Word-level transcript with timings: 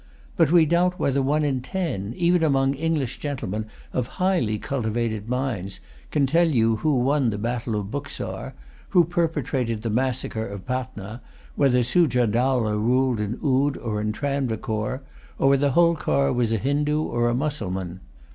But 0.35 0.51
we 0.51 0.65
doubt 0.65 0.97
whether 0.97 1.21
one 1.21 1.45
in 1.45 1.61
ten, 1.61 2.15
even 2.17 2.41
among 2.41 2.73
English 2.73 3.19
gentlemen 3.19 3.67
of 3.93 4.07
highly 4.17 4.57
cultivated 4.57 5.29
minds, 5.29 5.79
can 6.09 6.25
tell 6.25 6.47
who 6.49 6.95
won 6.95 7.29
the 7.29 7.37
battle 7.37 7.75
of 7.79 7.91
Buxar, 7.91 8.55
who 8.89 9.03
perpetrated 9.03 9.83
the 9.83 9.91
massacre 9.91 10.43
of 10.47 10.65
Patna, 10.65 11.21
whether 11.55 11.83
Sujah 11.83 12.25
Dowlah 12.25 12.79
ruled 12.79 13.19
in 13.19 13.37
Oude 13.45 13.77
or 13.77 14.01
in 14.01 14.11
Travancore, 14.11 15.03
or 15.37 15.49
whether 15.49 15.69
Holkar 15.69 16.33
was 16.33 16.51
a 16.51 16.57
Hindoo, 16.57 17.03
or 17.03 17.29
a 17.29 17.35
Mussulman. 17.35 17.99